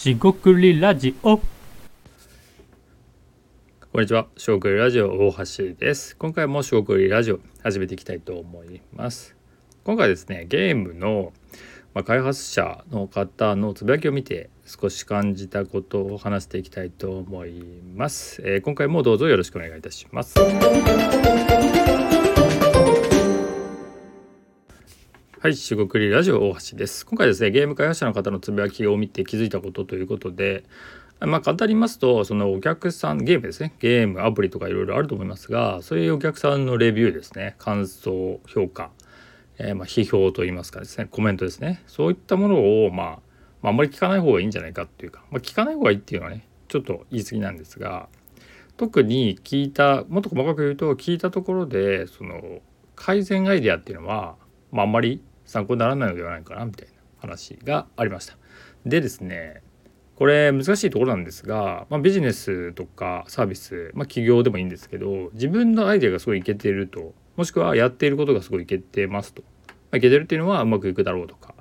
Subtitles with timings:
[0.00, 1.42] しごくりラジオこ
[3.98, 6.16] んにちは、しごくりラジオ大橋です。
[6.16, 9.36] 今回もしごくりラジオ始めていきたいと思います。
[9.84, 11.34] 今回ですね、ゲームの、
[11.92, 17.62] まあ、開発者の方のつぶやきを見て少し感じたことを話していきたいと思い
[17.94, 18.40] ます。
[18.42, 20.40] えー今回もどうぞよろしくお願いいたします。
[25.42, 27.06] はい、しごくりラジオ大橋です。
[27.06, 30.64] 今回ですね、ゲーム開発者の方のつぶやきを見て気づいたことということで、
[31.18, 38.90] まあ簡単に言いますと、そのお客さん、ゲームですね、ゲーム、アプリとかいろいろあると思いますが、そういうお客さんのレビューですね、感想、評価、
[39.56, 43.16] えーま批評といいますかですね、コメントですね、そういったものを、まあ、ま
[43.62, 48.10] あ、あんまり聞かない方がいいんじゃないかっていうか、まあ、聞かない方がいいっていうのはね、ちょっと言い過ぎなんですが、
[48.76, 52.60] 特に聞いた、もっと細かく言うと、聞いたところで、その、
[52.94, 54.36] 改善アイデアっていうのは、
[54.70, 58.36] まあ、あんまり参考にならないのではないかなみたいな話がありました。
[58.86, 59.62] でですね
[60.14, 69.42] これ難しいところなんですが、まあ、ビジネスとかサービス、まあ、企業でもいいんですけど自分のアイデアがすごいいけてるともしくはやっていることがすごいいけてますと、
[69.90, 71.54] ま、いけてるっていうのはうまくいくだろうとか、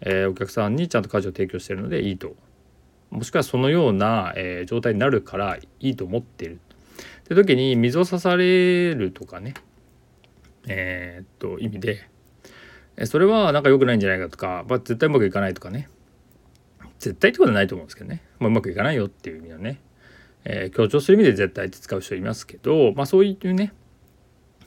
[0.00, 2.36] えーお客さんにちゃんと価値を提供してるのでいいと。
[3.10, 6.60] もしくはそのような、えー状態になるからいいと思っている。
[7.24, 9.54] って時に水を刺されるとかね
[10.68, 12.08] えーっと意味で
[13.04, 15.88] それはなんか良くないんじゃないかとか、まあ、絶対うまくいかないとかね。
[16.98, 19.80] 絶対ってことはないと思うんですけどね、まあ、うまくいかないよっていう意味のね、
[20.44, 23.74] えー強調する意味で絶対って使う人いますけど、まあ、そういうね、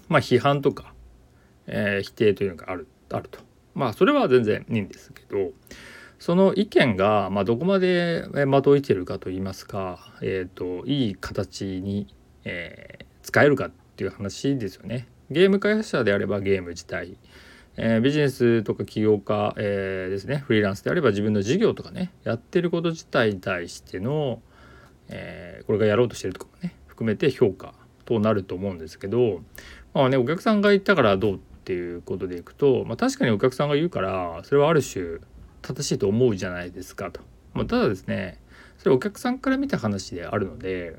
[0.07, 0.93] まあ、批判とか、
[1.67, 3.39] えー否定というのがあるあると。
[3.73, 5.51] まあそれは全然いいんですけど
[6.17, 12.07] その意見が、まあ、どこまでえー的を射てるかといいますか、えー、といい形に、
[12.43, 15.05] えー使えるかっていう話ですよね。
[15.29, 17.17] ゲーム開発者であればゲーム自体
[17.77, 24.41] えービジネスとか起業家、えーですねフリーランスであれば自分の事業とかねやってること自体に対しての、
[25.09, 27.73] えーこれがやろうとしてるとかもね含めて評価
[28.05, 29.41] となると思うんですけど
[29.93, 35.19] まあねお客さんが言ったからどうっていうことでいくと、まあ、確かにお客さんが言うからそれはある種
[35.61, 37.19] 正しいと思うじゃないですかと。
[37.53, 38.39] まあ、ただですね
[38.77, 40.95] それお客さんから見た話であるので、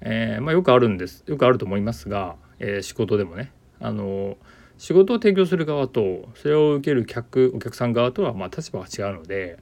[0.00, 4.38] えーまあ、よくあるんですよくあると思いますが、え仕事でもねあの
[4.78, 9.58] 仕事を提供する側とそれを受ける客お客さん側とはまあ立場が違うので、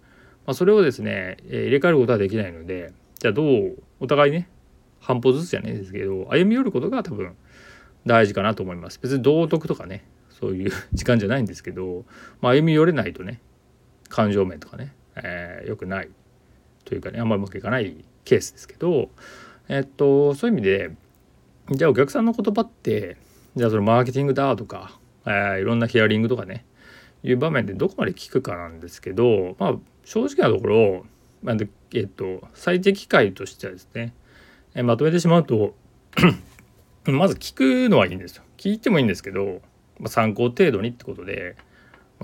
[0.47, 4.49] まあ、それをですね、えー入れ替えることはできないのでじゃあどうお互いね
[5.00, 7.34] 半歩ずつじゃないですけど歩み寄ることが多分
[8.04, 9.00] 大事かなと思います。
[9.03, 12.04] 別に道徳とかねそういう 時間じゃないんですけど、
[12.41, 13.41] まあ、歩み寄れないとね
[14.09, 16.10] 感情面とかね、えー、よくない
[16.84, 19.09] というかねあんまりうまくいかないケースですけど
[19.69, 20.91] えっとそういう意味で
[21.71, 23.16] じゃあお客さんの言葉って
[23.56, 26.64] じゃあそのマーケティングだとか、えいろんなヒアリングとかね。
[27.22, 31.06] いう場面でどこまで聞くかなんですけどまあ正直なところ、
[31.42, 31.56] まあ
[31.94, 34.15] えっと最適解としてはですね、
[34.75, 35.75] えまとめてしまうと
[37.06, 38.44] まず聞くのはいいんですよ。
[38.56, 39.60] 聞いてもいいんですけど、
[39.98, 41.56] まあ、参考程度にってことで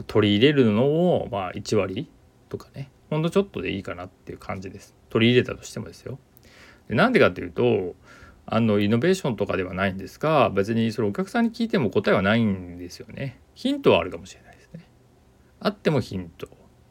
[0.07, 2.09] 取り入れるのをまあ1割
[2.49, 4.95] とかねほんとちょっとでいいかなっていう感じです。
[5.11, 6.21] 取り入れたとしてもですよ。
[6.89, 7.97] でなんでかっていうと
[8.47, 13.39] あのイノベーションとかではないんですが別にそれお客さんに聞いても答えはないんですよね。
[13.55, 14.87] ヒントはあるかもしれないですね。
[15.61, 16.49] あってもヒント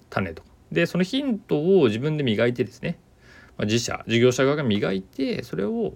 [0.09, 0.49] 種とか。
[0.71, 2.97] でそのヒントを自分で磨いてですね、
[3.57, 5.93] まあ、自社事業者側が磨いてそれを、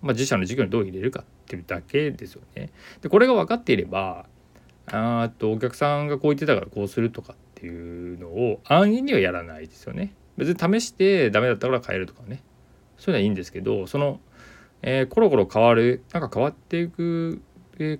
[0.00, 2.70] まあ、自社の事業にどう入れるかっていうだけですよね。
[3.02, 4.26] でこれが分かっていれば
[4.86, 10.14] あとお客さんがこう言ってたからこうするとかっていうのを安易にはやらないですよね。
[10.36, 12.42] 別に試してダメだったから変えるとかね。
[12.98, 14.20] そういうのはいいんですけどその
[14.82, 17.40] えーコロコロ変わるなんか変わっていく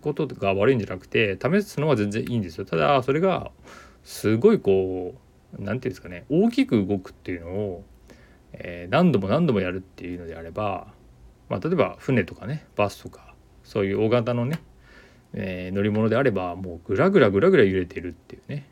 [0.00, 3.50] ことが悪いんじゃなくて試すのは全然いいんですよただそれが
[4.04, 5.14] すごいこ
[5.58, 7.84] う何ていうんですかね大きく動くっていうのを、
[8.52, 10.88] えー何度も何度もやるっていうのであれば、
[11.48, 14.60] まあ、例えば船とかねバスとかそういう大型のね、
[15.34, 18.66] えー乗り物であればもうグラグラグラグラ揺れてるっていうね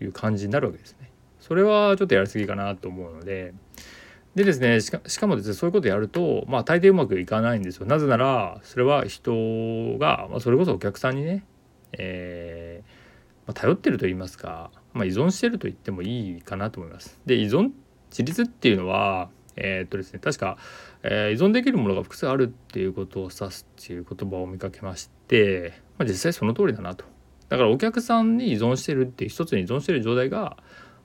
[0.00, 1.10] いう感じになるわけですね。
[1.40, 3.54] それはちょっとやりすぎかなと思うので
[4.34, 9.32] でですねしかしかもですねそういうことやるとまあ大抵うまくいかないんですよなぜならそれは人
[9.98, 11.44] が、まあ、それこそお客さんにね、
[11.92, 12.88] えー
[13.46, 17.18] まあ、頼ってると言いますか、まあ、依存してると言ってもいいかなと思います。
[17.26, 17.70] で依存
[18.10, 20.56] 自立っていうのはえーっとですね確か、
[21.02, 27.04] えー依存できるものが複数あるっていうことを指すっていう言葉を見かけまして、まあ、実際その通りだなと。
[27.48, 30.56] だからお客さんに依存してるっていう一つに依存してる状態が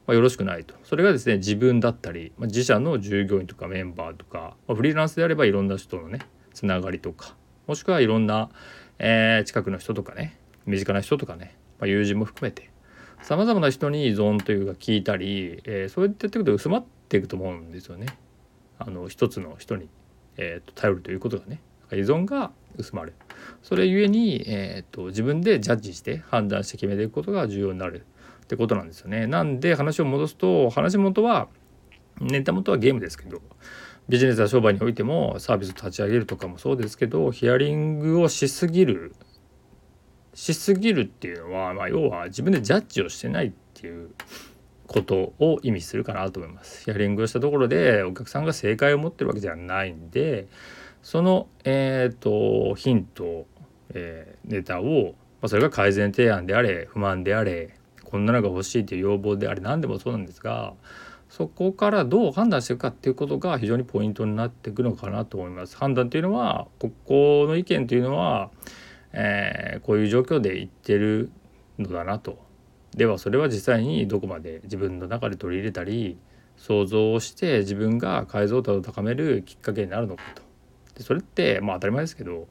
[0.07, 0.75] まあ、よろしくないと。
[0.84, 6.19] それがですね自分だったり、まあ、自社の従業員とかメンバーとか、まあ、フリーランスであればいろんな人のね
[6.54, 7.36] つながりとか
[7.68, 8.50] もしくはいろんな、
[9.00, 12.69] えー近くの人とかね身近な人とかね、まあ、友人も含めて
[13.22, 18.07] さまざまな人に依存というか聞いたり、えーそうやってやっていくと薄まっていくと思うんですよね。
[18.78, 19.88] あの一つの人に、
[20.38, 21.62] えーと、頼るということがね
[21.92, 23.13] 依存が薄まる。
[23.63, 28.06] それゆえに、えーと、自分でジャッジして判断して決めていくことが重要になる。
[28.45, 29.27] ってことなんですよね。
[29.27, 31.47] なんで話を戻すと話元は
[32.21, 33.42] ネタ元はゲームですけど
[34.07, 39.15] ビジネスや商売においてもサービスを立ち上げるとかもそうですけどヒアリングをしすぎる
[40.36, 44.12] しすぎるっていうのは、まあ、要は自分でジャッジをしてないっていう
[44.86, 46.83] ことを意味するかなと思います。
[46.83, 50.47] ヒアリングをしたところでお客さんが正解を持ってるわけじゃないんで
[51.01, 53.47] その、えーと、ヒント、
[53.94, 57.75] えー、ネタを、まあ、それが改善提案であれ不満であれ
[58.16, 60.74] こんなのが欲しいという要望であれ何でもそうなんですが
[61.28, 65.76] そこからどう判断していくかっていうことが非常にポイントになっていくのかなと思います。
[65.76, 68.52] 判断というのはここの意見というのは、
[69.12, 71.30] えー、こういう状況で言ってる
[71.78, 72.40] のだなと
[72.96, 76.18] ではそれは実際にどこまで自分の中で取り入れたり
[76.56, 80.42] 想像をして自分が解像度を高めるきっかけになるのかと。
[80.98, 82.48] でそれってまあ当たり前ですけど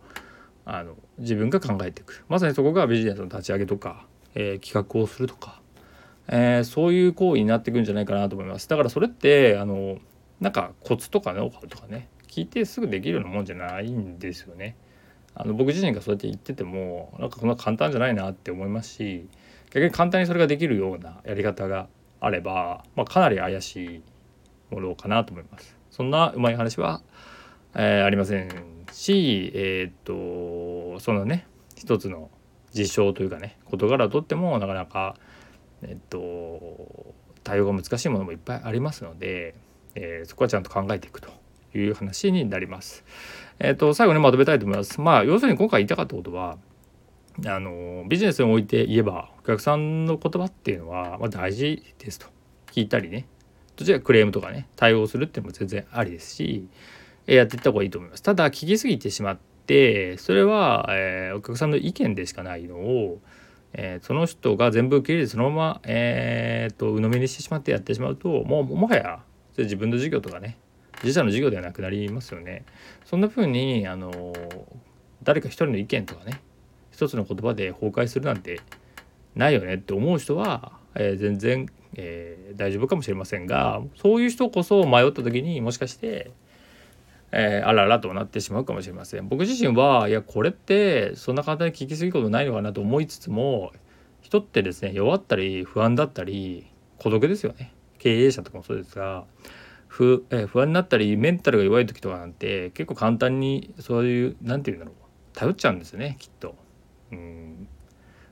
[0.67, 5.61] あの自分が考えていくまさにそこがビジネスの立ち上げとか、えー、企画をするとか、
[6.29, 9.99] えー、そういう行為になっていくんじゃないかなと思いますだからそれってあの
[10.41, 14.77] なんかコツとかノウハウとかね聞いてすぐできるようなもんじゃないんですよね。
[15.37, 19.29] あの僕自身がそうやって言っててもなんかそんな簡単じゃないなって思いますし
[19.73, 21.89] 逆に簡単にそれができるようなやり方が
[22.21, 24.03] あれば、まあ、かなり怪しい
[24.73, 25.77] ものかなと思います。
[25.91, 27.03] そんなうまい話は、
[27.75, 28.49] えー、ありません
[28.93, 31.47] し、えー、っとそのね
[31.77, 32.31] 一つの
[32.75, 35.17] 事象というかね事柄をとってもなかなか
[35.83, 39.55] えっと対応が難しいものもいっぱいありますので、
[39.95, 41.31] えー、そこはちゃんと考えていくと
[41.75, 43.05] いう話になります。
[43.61, 45.01] えっと最後にまとめたいと思います。
[45.01, 46.59] まあ要するに今回言いたかったことは
[47.47, 52.27] あのビジネスにおいて言えばお客さんの言葉っていうのは、ま、大事ですと
[52.73, 53.27] 聞いたりね
[53.77, 56.69] どちらクレームとかね対応するっていうのも全然ありですし
[57.27, 63.21] やっていった方がいいと思いますただ聞きすぎてしまってそれは、えー、お客さんの意見でしかないのを、
[63.73, 69.21] えー、その人が全部受け入れてそのまま、えーと、鵜呑みにしてしまってやってしまうともうもはや
[69.53, 70.59] それ自分の授業とかね
[71.03, 72.65] 自社の授業ではなくなりますよね。
[73.05, 74.33] そんな風にあの
[75.23, 76.41] 誰か一人の意見とかね
[76.93, 78.61] 一つの言葉で崩壊するなんて
[79.35, 86.31] ないよねって思う人は、えー、全然、えー、大丈夫かもしれませんがそういう人こそ迷った時にもしかして、
[87.37, 89.29] えー、あららとなってしまうかもしれません。
[89.29, 93.73] 僕自身はいやこれってそんな簡単に聞きすぎることないのかなと思いつつも
[94.21, 99.25] 人ってですね弱ったり不安だったり孤独ですよね経営者とかもそうですが
[99.89, 105.05] 不,、えー、不安になったりメンタルが弱い時とかなんて結構簡単にそういう何て言うんだろう
[105.37, 106.55] 頼っちゃうんですよねきっと。
[107.11, 107.69] うん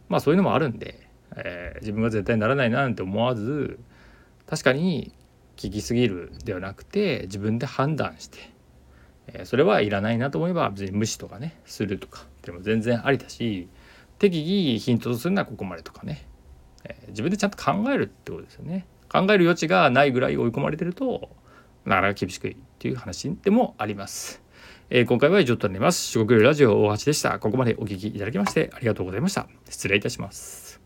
[0.09, 3.81] まあそういうのもあるんで、えー、自分は絶対ならないななんて思わず
[4.47, 5.13] 確かに
[5.57, 8.52] 聞きすぎるではなくて自分で判断して、
[9.29, 13.69] え、それはいらないなと思えば別に無視とかねするとかでも全然ありだし
[14.19, 16.27] 適宜ヒントとするのはここまでとかね、
[16.85, 18.87] え、自分でちゃんと考えるってことですよね。
[19.09, 21.29] 考える余地がないぐらい追い込まれてると
[21.85, 24.43] なかなか厳しくいっていう話でもあります。
[24.91, 26.19] えー、今回は以上となります。
[26.19, 27.39] 四国ラジオ大橋でした。
[27.39, 29.49] ここまでお聴きいただきましてありがとうございました。
[29.69, 30.82] 失礼いたします。